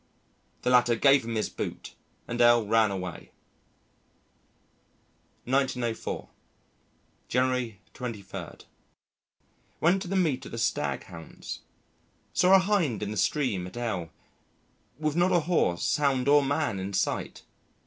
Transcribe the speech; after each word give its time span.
The 0.63 0.71
latter 0.71 0.95
gave 0.95 1.23
him 1.23 1.35
his 1.35 1.47
boot 1.47 1.93
and 2.27 2.41
L 2.41 2.65
ran 2.65 2.89
away. 2.89 3.29
1904 5.45 6.27
January 7.27 7.79
23. 7.93 8.65
Went 9.79 10.01
to 10.01 10.07
the 10.07 10.15
meet 10.15 10.43
of 10.47 10.53
the 10.53 10.57
Stag 10.57 11.03
hounds. 11.03 11.59
Saw 12.33 12.55
a 12.55 12.57
hind 12.57 13.03
in 13.03 13.11
the 13.11 13.15
stream 13.15 13.67
at 13.67 13.77
L 13.77 14.09
with 14.97 15.15
not 15.15 15.31
a 15.31 15.41
horse, 15.41 15.97
hound, 15.97 16.27
or 16.27 16.41
man 16.43 16.79
in 16.79 16.93
sight. 16.93 17.43